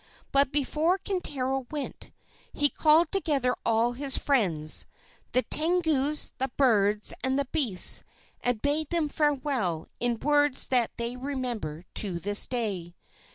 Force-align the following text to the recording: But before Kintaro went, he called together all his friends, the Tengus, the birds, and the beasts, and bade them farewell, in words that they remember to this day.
But 0.31 0.51
before 0.51 0.97
Kintaro 0.97 1.67
went, 1.69 2.09
he 2.53 2.69
called 2.69 3.11
together 3.11 3.55
all 3.63 3.91
his 3.91 4.17
friends, 4.17 4.87
the 5.31 5.43
Tengus, 5.43 6.33
the 6.39 6.49
birds, 6.57 7.13
and 7.23 7.37
the 7.37 7.45
beasts, 7.45 8.01
and 8.43 8.63
bade 8.63 8.89
them 8.89 9.09
farewell, 9.09 9.87
in 9.99 10.19
words 10.19 10.69
that 10.69 10.89
they 10.97 11.15
remember 11.15 11.83
to 12.01 12.17
this 12.19 12.47
day. 12.47 12.95